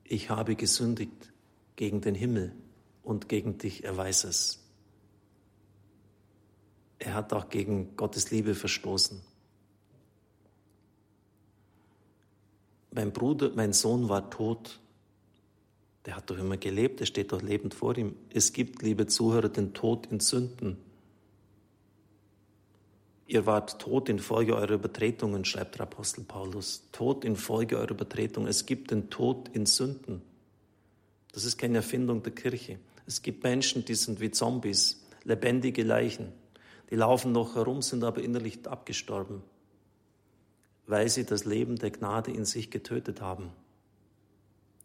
[0.05, 1.33] Ich habe gesündigt
[1.77, 2.53] gegen den Himmel
[3.03, 4.61] und gegen dich, er weiß es.
[7.01, 9.21] Er hat auch gegen Gottes Liebe verstoßen.
[12.93, 14.79] Mein Bruder, mein Sohn war tot.
[16.05, 18.17] Der hat doch immer gelebt, er steht doch lebend vor ihm.
[18.33, 20.77] Es gibt, liebe Zuhörer, den Tod in Sünden.
[23.27, 26.83] Ihr wart tot infolge eurer Übertretungen, schreibt der Apostel Paulus.
[26.93, 28.49] Tod infolge eurer Übertretungen.
[28.49, 30.21] Es gibt den Tod in Sünden.
[31.33, 32.79] Das ist keine Erfindung der Kirche.
[33.07, 36.40] Es gibt Menschen, die sind wie Zombies, lebendige Leichen.
[36.91, 39.43] Die laufen noch herum, sind aber innerlich abgestorben,
[40.87, 43.53] weil sie das Leben der Gnade in sich getötet haben.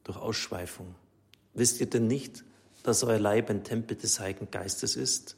[0.03, 0.93] Durch Ausschweifung.
[1.55, 2.43] Wisst ihr denn nicht,
[2.83, 5.35] dass euer Leib ein Tempel des Heiligen Geistes ist?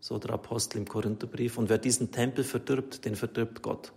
[0.00, 1.56] So der Apostel im Korintherbrief.
[1.56, 3.92] Und wer diesen Tempel verdirbt, den verdirbt Gott.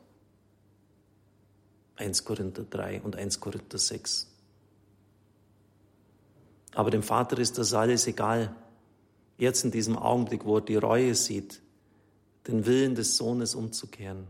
[1.97, 4.31] 1 Korinther 3 und 1 Korinther 6.
[6.73, 8.55] Aber dem Vater ist das alles egal.
[9.37, 11.59] Jetzt in diesem Augenblick, wo er die Reue sieht,
[12.47, 14.27] den Willen des Sohnes umzukehren.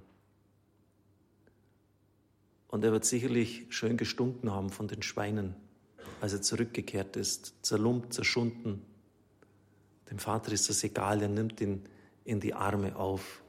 [2.67, 5.55] Und er wird sicherlich schön gestunken haben von den Schweinen,
[6.19, 8.81] als er zurückgekehrt ist, zerlumpt, zerschunden.
[10.09, 11.83] Dem Vater ist das egal, er nimmt ihn
[12.25, 13.41] in die Arme auf.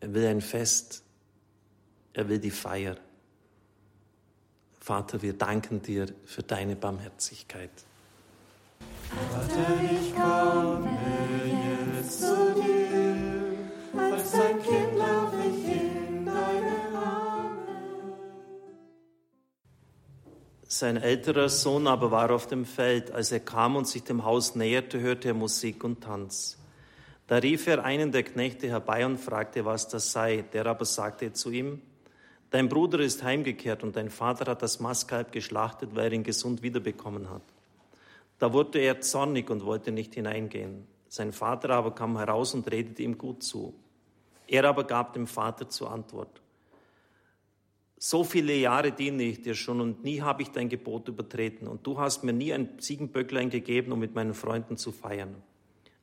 [0.00, 1.02] Er will ein Fest,
[2.12, 2.96] er will die Feier.
[4.80, 7.70] Vater, wir danken dir für deine Barmherzigkeit.
[9.30, 10.09] Vater, ich
[20.80, 23.10] Sein älterer Sohn aber war auf dem Feld.
[23.10, 26.56] Als er kam und sich dem Haus näherte, hörte er Musik und Tanz.
[27.26, 30.42] Da rief er einen der Knechte herbei und fragte, was das sei.
[30.54, 31.82] Der aber sagte zu ihm,
[32.48, 36.62] Dein Bruder ist heimgekehrt und dein Vater hat das Mastkalb geschlachtet, weil er ihn gesund
[36.62, 37.44] wiederbekommen hat.
[38.38, 40.86] Da wurde er zornig und wollte nicht hineingehen.
[41.08, 43.74] Sein Vater aber kam heraus und redete ihm gut zu.
[44.46, 46.40] Er aber gab dem Vater zur Antwort,
[48.02, 51.68] so viele Jahre diene ich dir schon und nie habe ich dein Gebot übertreten.
[51.68, 55.36] Und du hast mir nie ein Ziegenböcklein gegeben, um mit meinen Freunden zu feiern.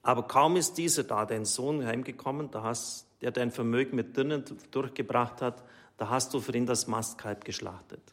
[0.03, 4.43] Aber kaum ist dieser da, dein Sohn, heimgekommen, da hast, der dein Vermögen mit Dünnen
[4.69, 5.63] durchgebracht hat,
[5.97, 8.03] da hast du für ihn das Mastkalb geschlachtet.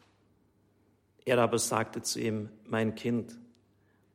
[1.23, 3.37] Er aber sagte zu ihm, mein Kind,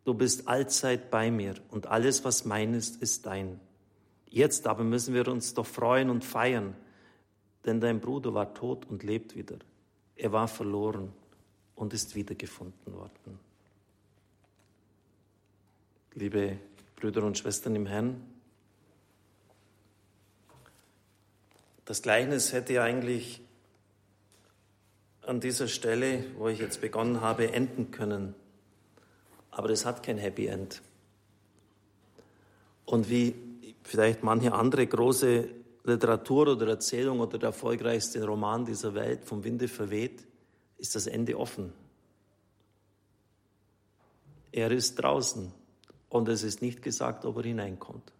[0.04, 3.60] du bist allzeit bei mir und alles, was mein ist, ist dein.
[4.28, 6.74] Jetzt aber müssen wir uns doch freuen und feiern,
[7.64, 9.56] denn dein Bruder war tot und lebt wieder.
[10.16, 11.12] Er war verloren
[11.74, 13.38] und ist wiedergefunden worden.
[16.14, 16.58] Liebe
[16.96, 18.20] Brüder und Schwestern im Herrn,
[21.84, 23.40] das Gleichnis hätte eigentlich
[25.22, 28.34] an dieser Stelle, wo ich jetzt begonnen habe, enden können.
[29.50, 30.82] Aber es hat kein Happy End.
[32.84, 33.34] Und wie
[33.84, 35.48] vielleicht manche andere große
[35.84, 40.26] Literatur oder Erzählung oder der erfolgreichste Roman dieser Welt vom Winde verweht,
[40.78, 41.72] ist das Ende offen.
[44.52, 45.52] Er ist draußen
[46.08, 48.12] und es ist nicht gesagt, ob er hineinkommt.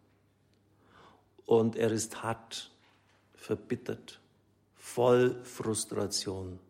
[1.45, 2.71] Und er ist hart,
[3.35, 4.21] verbittert,
[4.77, 6.61] voll Frustration.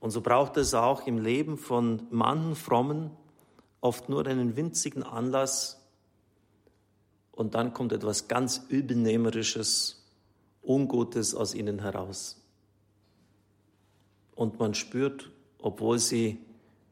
[0.00, 3.10] Und so braucht es auch im Leben von manchen Frommen
[3.80, 5.81] oft nur einen winzigen Anlass,
[7.32, 10.04] und dann kommt etwas ganz Übelnehmerisches,
[10.62, 12.40] Ungutes aus ihnen heraus.
[14.36, 16.38] Und man spürt, obwohl sie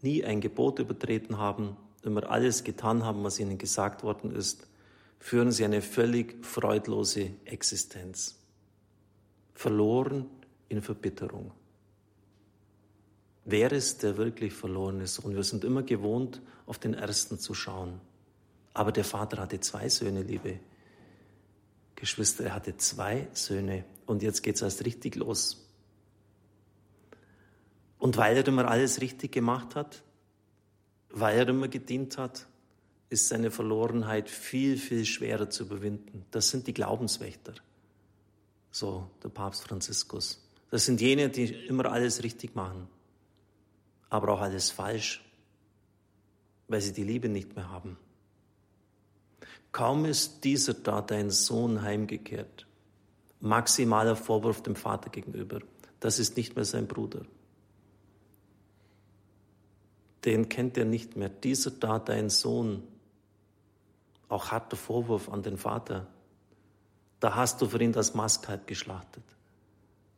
[0.02, 4.66] nie ein Gebot übertreten haben, immer alles getan haben, was ihnen gesagt worden ist,
[5.18, 8.36] führen sie eine völlig freudlose Existenz.
[9.54, 10.26] Verloren
[10.68, 11.52] in Verbitterung.
[13.44, 15.34] Wer ist der wirklich verlorene Sohn?
[15.34, 18.00] Wir sind immer gewohnt, auf den ersten zu schauen.
[18.72, 20.60] Aber der Vater hatte zwei Söhne, liebe
[21.96, 22.44] Geschwister.
[22.44, 23.84] Er hatte zwei Söhne.
[24.06, 25.66] Und jetzt geht es erst richtig los.
[27.98, 30.02] Und weil er immer alles richtig gemacht hat,
[31.10, 32.46] weil er immer gedient hat,
[33.10, 36.24] ist seine Verlorenheit viel, viel schwerer zu überwinden.
[36.30, 37.54] Das sind die Glaubenswächter,
[38.70, 40.48] so der Papst Franziskus.
[40.70, 42.88] Das sind jene, die immer alles richtig machen,
[44.08, 45.22] aber auch alles falsch,
[46.68, 47.98] weil sie die Liebe nicht mehr haben.
[49.72, 52.66] Kaum ist dieser da, dein Sohn, heimgekehrt.
[53.40, 55.60] Maximaler Vorwurf dem Vater gegenüber.
[56.00, 57.22] Das ist nicht mehr sein Bruder.
[60.24, 61.28] Den kennt er nicht mehr.
[61.28, 62.82] Dieser da, dein Sohn.
[64.28, 66.06] Auch harter Vorwurf an den Vater.
[67.20, 69.24] Da hast du für ihn das Mastkalb geschlachtet.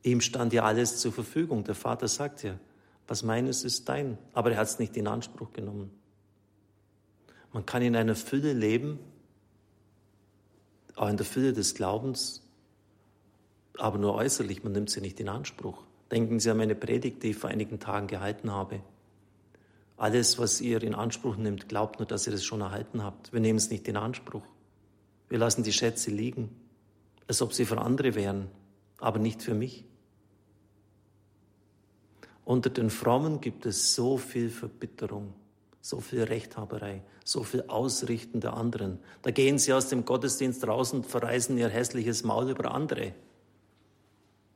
[0.03, 1.65] Ihm stand ja alles zur Verfügung.
[1.65, 2.59] Der Vater sagt ja,
[3.07, 4.19] was meines ist dein.
[4.33, 5.91] Aber er hat es nicht in Anspruch genommen.
[7.53, 8.99] Man kann in einer Fülle leben,
[10.97, 12.43] auch in der Fülle des Glaubens,
[13.79, 15.83] aber nur äußerlich, man nimmt sie nicht in Anspruch.
[16.11, 18.81] Denken Sie an meine Predigt, die ich vor einigen Tagen gehalten habe.
[19.97, 23.33] Alles, was ihr in Anspruch nimmt, glaubt nur, dass ihr es schon erhalten habt.
[23.33, 24.45] Wir nehmen es nicht in Anspruch.
[25.29, 26.51] Wir lassen die Schätze liegen,
[27.27, 28.49] als ob sie für andere wären,
[28.99, 29.85] aber nicht für mich.
[32.45, 35.33] Unter den Frommen gibt es so viel Verbitterung
[35.83, 39.01] so viel Rechthaberei, so viel Ausrichten der anderen.
[39.23, 43.13] Da gehen sie aus dem Gottesdienst raus und verreißen ihr hässliches Maul über andere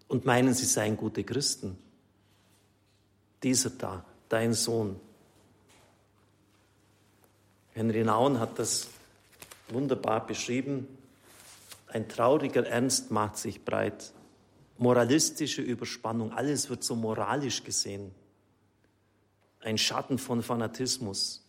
[0.07, 1.77] und meinen, sie seien gute Christen.
[3.43, 5.01] Dieser da, dein Sohn.
[7.73, 8.89] Henry Naun hat das
[9.69, 10.87] wunderbar beschrieben.
[11.89, 14.13] Ein trauriger Ernst macht sich breit.
[14.79, 18.15] Moralistische Überspannung, alles wird so moralisch gesehen
[19.67, 21.45] ein Schatten von Fanatismus.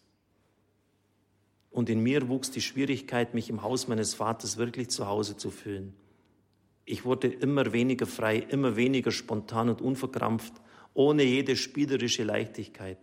[1.70, 5.52] Und in mir wuchs die Schwierigkeit, mich im Haus meines Vaters wirklich zu Hause zu
[5.52, 5.94] fühlen.
[6.84, 10.54] Ich wurde immer weniger frei, immer weniger spontan und unverkrampft,
[10.96, 12.98] ohne jede spielerische Leichtigkeit.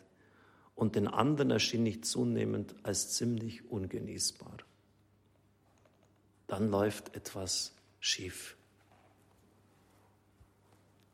[0.74, 4.56] Und den anderen erschien ich zunehmend als ziemlich ungenießbar.
[6.48, 8.56] Dann läuft etwas schief,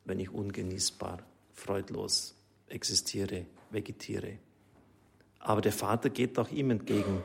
[0.07, 2.35] wenn ich ungenießbar, freudlos
[2.69, 4.39] existiere vegetiere.
[5.39, 7.23] Aber der Vater geht auch ihm entgegen.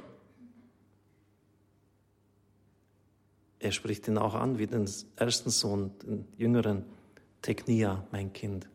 [3.60, 6.86] Er spricht ihn auch an wie den ersten Sohn, den jüngeren,
[7.42, 8.68] Technia, mein Kind.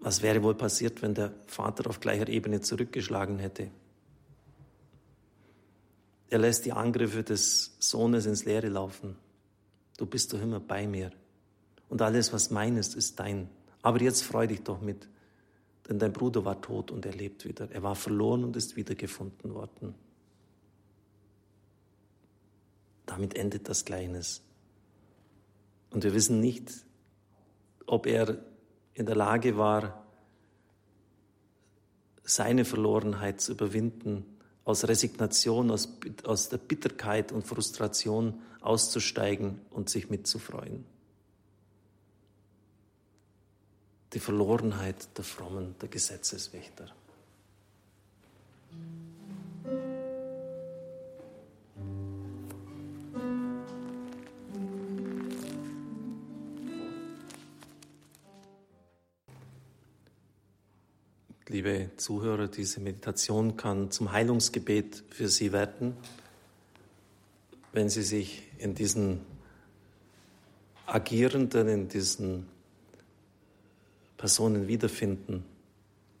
[0.00, 3.70] Was wäre wohl passiert, wenn der Vater auf gleicher Ebene zurückgeschlagen hätte?
[6.30, 9.16] Er lässt die Angriffe des Sohnes ins Leere laufen.
[9.98, 11.10] Du bist doch immer bei mir.
[11.88, 13.48] Und alles, was mein ist, ist dein.
[13.82, 15.08] Aber jetzt freu dich doch mit,
[15.88, 17.70] denn dein Bruder war tot und er lebt wieder.
[17.70, 19.94] Er war verloren und ist wiedergefunden worden.
[23.06, 24.42] Damit endet das Gleichnis.
[25.90, 26.70] Und wir wissen nicht,
[27.86, 28.38] ob er
[28.94, 30.06] in der Lage war,
[32.22, 34.24] seine Verlorenheit zu überwinden,
[34.64, 40.84] aus Resignation, aus, aus der Bitterkeit und Frustration auszusteigen und sich mitzufreuen.
[44.12, 46.86] die Verlorenheit der Frommen, der Gesetzeswächter.
[61.46, 65.96] Liebe Zuhörer, diese Meditation kann zum Heilungsgebet für Sie werden,
[67.72, 69.20] wenn Sie sich in diesen
[70.86, 72.46] Agierenden, in diesen
[74.20, 75.46] Personen wiederfinden.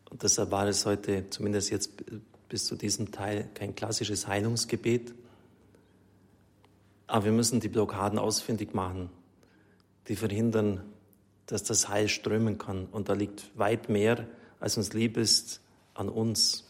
[0.08, 2.02] Und deshalb war es heute, zumindest jetzt
[2.48, 5.12] bis zu diesem Teil, kein klassisches Heilungsgebet.
[7.06, 9.10] Aber wir müssen die Blockaden ausfindig machen,
[10.08, 10.80] die verhindern,
[11.44, 12.86] dass das Heil strömen kann.
[12.86, 14.26] Und da liegt weit mehr,
[14.60, 15.60] als uns lieb ist,
[15.92, 16.64] an uns.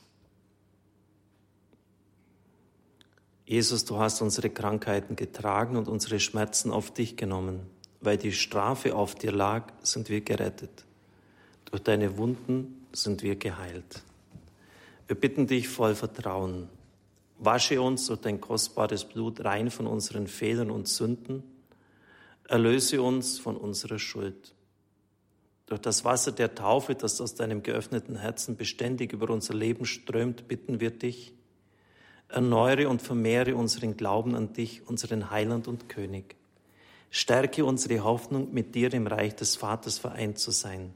[3.47, 7.61] Jesus, du hast unsere Krankheiten getragen und unsere Schmerzen auf dich genommen.
[8.01, 10.87] Weil die Strafe auf dir lag, sind wir gerettet.
[11.70, 14.02] Durch deine Wunden sind wir geheilt.
[15.06, 16.68] Wir bitten dich voll Vertrauen.
[17.38, 21.42] Wasche uns durch dein kostbares Blut rein von unseren Fehlern und Sünden.
[22.48, 24.54] Erlöse uns von unserer Schuld.
[25.66, 30.48] Durch das Wasser der Taufe, das aus deinem geöffneten Herzen beständig über unser Leben strömt,
[30.48, 31.33] bitten wir dich,
[32.28, 36.35] erneuere und vermehre unseren Glauben an dich, unseren Heiland und König.
[37.11, 40.92] Stärke unsere Hoffnung, mit dir im Reich des Vaters vereint zu sein.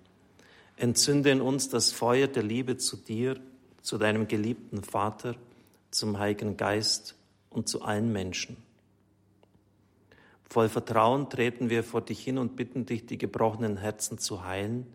[0.76, 3.40] Entzünde in uns das Feuer der Liebe zu dir,
[3.82, 5.36] zu deinem geliebten Vater,
[5.90, 7.14] zum Heiligen Geist
[7.50, 8.56] und zu allen Menschen.
[10.42, 14.86] Voll Vertrauen treten wir vor dich hin und bitten dich, die gebrochenen Herzen zu heilen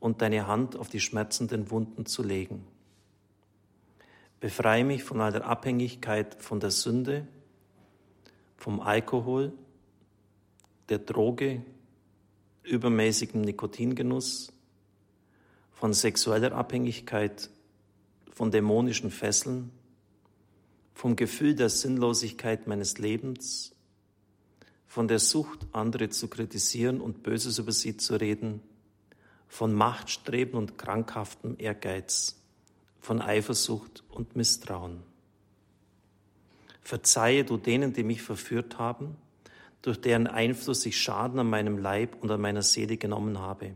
[0.00, 2.66] und deine Hand auf die schmerzenden Wunden zu legen.
[4.40, 7.28] Befreie mich von aller Abhängigkeit von der Sünde,
[8.56, 9.52] vom Alkohol,
[10.88, 11.62] der Droge,
[12.64, 14.52] übermäßigem Nikotingenuss,
[15.82, 17.50] von sexueller Abhängigkeit,
[18.30, 19.72] von dämonischen Fesseln,
[20.94, 23.74] vom Gefühl der Sinnlosigkeit meines Lebens,
[24.86, 28.62] von der Sucht, andere zu kritisieren und Böses über sie zu reden,
[29.48, 32.40] von Machtstreben und krankhaftem Ehrgeiz,
[33.00, 35.02] von Eifersucht und Misstrauen.
[36.80, 39.16] Verzeihe du denen, die mich verführt haben,
[39.82, 43.74] durch deren Einfluss ich Schaden an meinem Leib und an meiner Seele genommen habe,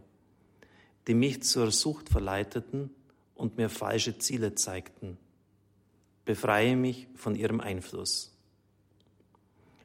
[1.07, 2.90] die mich zur Sucht verleiteten
[3.35, 5.19] und mir falsche Ziele zeigten.
[6.25, 8.33] Befreie mich von ihrem Einfluss.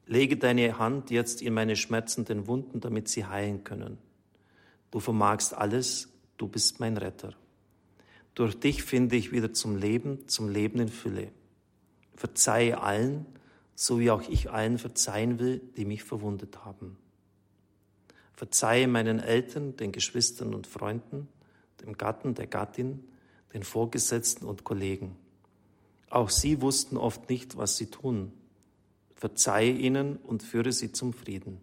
[0.07, 3.97] Lege deine Hand jetzt in meine schmerzenden Wunden, damit sie heilen können.
[4.89, 7.34] Du vermagst alles, du bist mein Retter.
[8.34, 11.31] Durch dich finde ich wieder zum Leben, zum Leben in Fülle.
[12.15, 13.25] Verzeihe allen,
[13.75, 16.97] so wie auch ich allen verzeihen will, die mich verwundet haben.
[18.33, 21.27] Verzeihe meinen Eltern, den Geschwistern und Freunden,
[21.81, 23.03] dem Gatten, der Gattin,
[23.53, 25.15] den Vorgesetzten und Kollegen.
[26.09, 28.33] Auch sie wussten oft nicht, was sie tun.
[29.15, 31.59] Verzeihe ihnen und führe sie zum Frieden.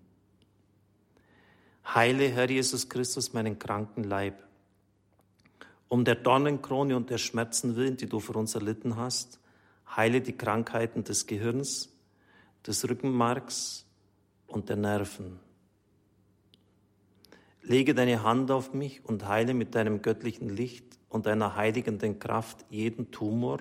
[1.94, 4.42] Heile, Herr Jesus Christus, meinen kranken Leib.
[5.88, 9.40] Um der Dornenkrone und der Schmerzen willen, die du für uns erlitten hast,
[9.96, 11.88] heile die Krankheiten des Gehirns,
[12.66, 13.86] des Rückenmarks
[14.46, 15.40] und der Nerven.
[17.68, 22.64] Lege deine Hand auf mich und heile mit deinem göttlichen Licht und deiner heiligenden Kraft
[22.70, 23.60] jeden Tumor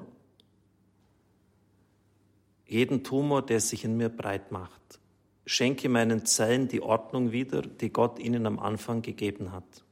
[2.67, 4.99] jeden Tumor, der sich in mir breit macht.
[5.45, 9.83] Schenke meinen Zellen die Ordnung wieder, die Gott ihnen am Anfang gegeben hat.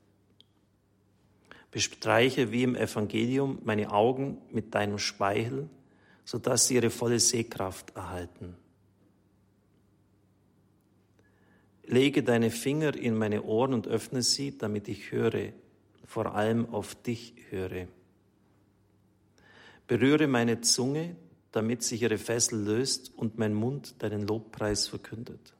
[1.71, 5.69] Bestreiche wie im Evangelium meine Augen mit deinem Speichel,
[6.25, 8.56] sodass sie ihre volle Sehkraft erhalten.
[11.88, 15.54] Lege deine Finger in meine Ohren und öffne sie, damit ich höre,
[16.06, 17.88] vor allem auf dich höre.
[19.88, 21.15] Berühre meine Zunge,
[21.52, 25.54] damit sich ihre Fessel löst und mein Mund deinen Lobpreis verkündet.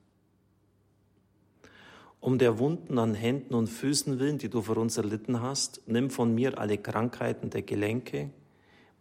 [2.19, 6.09] Um der Wunden an Händen und Füßen willen, die du für uns erlitten hast, nimm
[6.09, 8.31] von mir alle Krankheiten der Gelenke,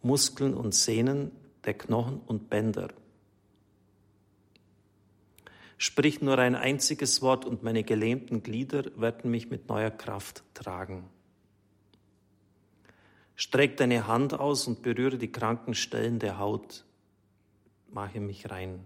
[0.03, 1.31] Muskeln und Sehnen,
[1.65, 2.89] der Knochen und Bänder.
[5.77, 11.09] Sprich nur ein einziges Wort und meine gelähmten Glieder werden mich mit neuer Kraft tragen.
[13.35, 16.85] Streck deine Hand aus und berühre die kranken Stellen der Haut.
[17.91, 18.85] Mache mich rein.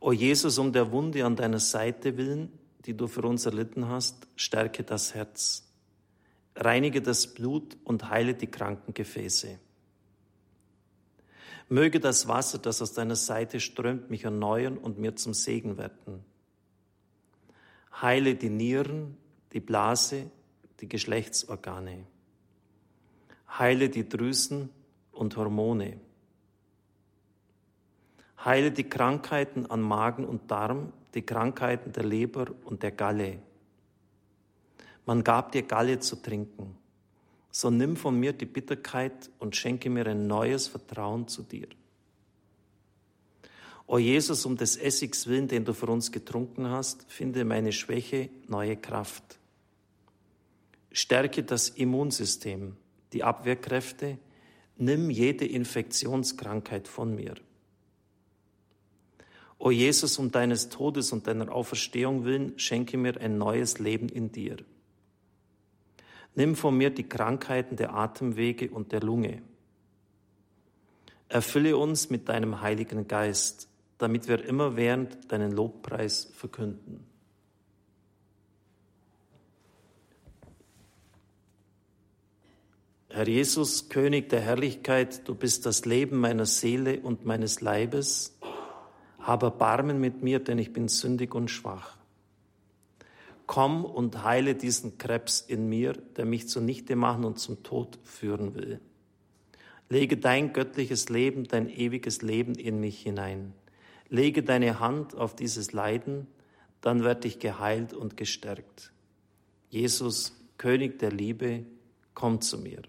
[0.00, 2.52] O Jesus, um der Wunde an deiner Seite willen,
[2.84, 5.66] die du für uns erlitten hast, stärke das Herz.
[6.56, 9.58] Reinige das Blut und heile die kranken Gefäße.
[11.68, 16.24] Möge das Wasser, das aus deiner Seite strömt, mich erneuern und mir zum Segen werden.
[18.00, 19.16] Heile die Nieren,
[19.52, 20.30] die Blase,
[20.80, 22.06] die Geschlechtsorgane.
[23.58, 24.70] Heile die Drüsen
[25.12, 26.00] und Hormone.
[28.44, 33.38] Heile die Krankheiten an Magen und Darm, die Krankheiten der Leber und der Galle.
[35.06, 36.76] Man gab dir Galle zu trinken.
[37.56, 41.68] So nimm von mir die Bitterkeit und schenke mir ein neues Vertrauen zu dir.
[43.86, 48.28] O Jesus, um des Essigs willen, den du für uns getrunken hast, finde meine Schwäche
[48.48, 49.38] neue Kraft.
[50.90, 52.76] Stärke das Immunsystem,
[53.12, 54.18] die Abwehrkräfte,
[54.76, 57.36] nimm jede Infektionskrankheit von mir.
[59.58, 64.32] O Jesus, um deines Todes und deiner Auferstehung willen, schenke mir ein neues Leben in
[64.32, 64.56] dir.
[66.34, 69.42] Nimm von mir die Krankheiten der Atemwege und der Lunge.
[71.28, 73.68] Erfülle uns mit deinem Heiligen Geist,
[73.98, 77.06] damit wir immer während deinen Lobpreis verkünden.
[83.08, 88.36] Herr Jesus, König der Herrlichkeit, du bist das Leben meiner Seele und meines Leibes.
[89.20, 91.93] Habe Barmen mit mir, denn ich bin sündig und schwach.
[93.46, 98.54] Komm und heile diesen Krebs in mir, der mich zunichte machen und zum Tod führen
[98.54, 98.80] will.
[99.88, 103.52] Lege dein göttliches Leben, dein ewiges Leben in mich hinein.
[104.08, 106.26] Lege deine Hand auf dieses Leiden,
[106.80, 108.92] dann werde ich geheilt und gestärkt.
[109.68, 111.64] Jesus, König der Liebe,
[112.14, 112.82] komm zu mir.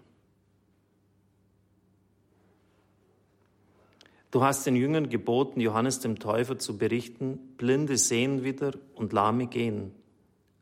[4.30, 9.46] Du hast den Jüngern geboten, Johannes dem Täufer zu berichten, Blinde sehen wieder und Lahme
[9.46, 9.92] gehen.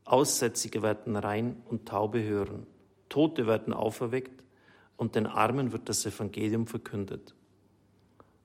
[0.04, 2.66] Aussätzige werden rein und Taube hören.
[3.08, 4.42] Tote werden auferweckt
[4.96, 7.34] und den Armen wird das Evangelium verkündet.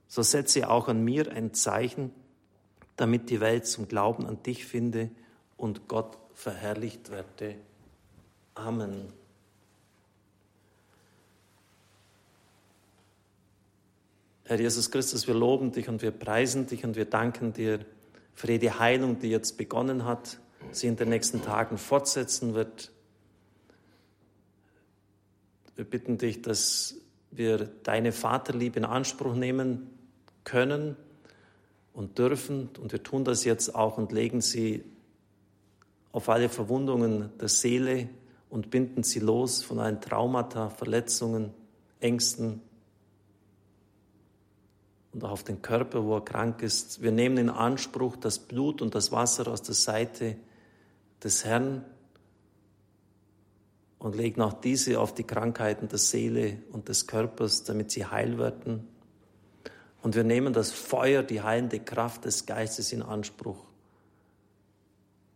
[0.07, 2.11] So setze auch an mir ein Zeichen,
[2.95, 5.11] damit die Welt zum Glauben an dich finde
[5.57, 7.55] und Gott verherrlicht werde.
[8.55, 9.13] Amen.
[14.45, 17.85] Herr Jesus Christus, wir loben dich und wir preisen dich und wir danken dir
[18.33, 20.39] für die Heilung, die jetzt begonnen hat
[20.71, 22.91] sie in den nächsten Tagen fortsetzen wird.
[25.75, 26.95] Wir bitten dich, dass
[27.31, 29.89] wir deine Vaterliebe in Anspruch nehmen
[30.43, 30.95] können
[31.93, 32.69] und dürfen.
[32.81, 34.83] Und wir tun das jetzt auch und legen sie
[36.11, 38.09] auf alle Verwundungen der Seele
[38.49, 41.53] und binden sie los von allen Traumata, Verletzungen,
[41.99, 42.61] Ängsten
[45.13, 47.01] und auch auf den Körper, wo er krank ist.
[47.01, 50.35] Wir nehmen in Anspruch das Blut und das Wasser aus der Seite
[51.23, 51.83] des Herrn
[53.99, 58.37] und legen auch diese auf die Krankheiten der Seele und des Körpers, damit sie heil
[58.37, 58.87] werden.
[60.01, 63.65] Und wir nehmen das Feuer, die heilende Kraft des Geistes in Anspruch,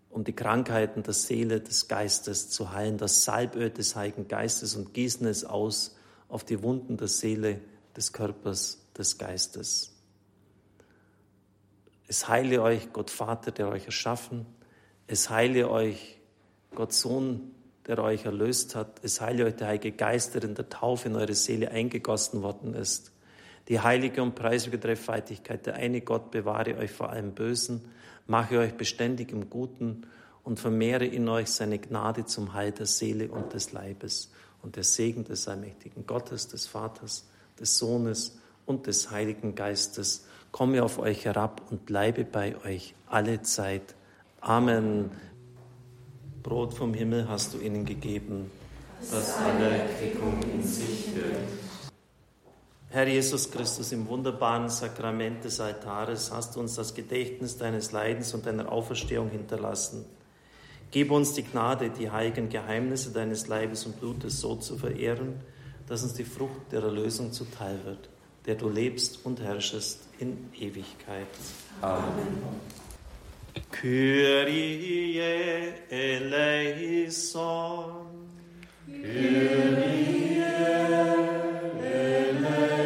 [0.10, 4.94] um die Krankheiten der Seele, des Geistes zu heilen, das Salböl des Heiligen Geistes und
[4.94, 5.98] gießen es aus
[6.30, 7.60] auf die Wunden der Seele,
[7.98, 9.92] des Körpers, des Geistes.
[12.08, 14.46] Es heile euch, Gott Vater, der euch erschaffen
[15.08, 16.20] es heile euch,
[16.76, 17.52] Gott Sohn,
[17.88, 19.04] der euch erlöst hat.
[19.04, 22.74] Es heile euch der Heilige Geist, der in der Taufe in eure Seele eingegossen worden
[22.74, 23.12] ist.
[23.68, 27.82] Die heilige und preisige Treffeitigkeit, der eine Gott bewahre euch vor allem Bösen,
[28.28, 30.06] mache euch beständig im Guten
[30.44, 34.32] und vermehre in euch seine Gnade zum Heil der Seele und des Leibes.
[34.62, 37.28] Und der Segen des allmächtigen Gottes, des Vaters,
[37.60, 43.42] des Sohnes und des Heiligen Geistes komme auf euch herab und bleibe bei euch alle
[43.42, 43.96] Zeit
[44.44, 45.10] Amen.
[46.42, 48.52] Brot vom Himmel hast du ihnen gegeben,
[49.00, 51.38] das alle Erquickung in sich führt.
[52.90, 58.34] Herr Jesus Christus, im wunderbaren Sakrament des Altares hast du uns das Gedächtnis deines Leidens
[58.34, 60.04] und deiner Auferstehung hinterlassen.
[60.92, 65.40] Gib uns die Gnade, die heiligen Geheimnisse deines Leibes und Blutes so zu verehren,
[65.88, 68.10] dass uns die Frucht der Erlösung zuteil wird,
[68.46, 71.28] der du lebst und herrschest in Ewigkeit.
[71.82, 72.44] Amen.
[73.72, 75.20] Kyrie
[75.92, 77.34] eleison.
[78.88, 80.42] Kyrie
[81.84, 82.80] eleison.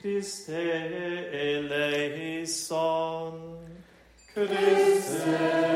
[0.00, 0.50] Christe
[1.32, 2.52] eleison.
[4.34, 5.73] Christe eleison.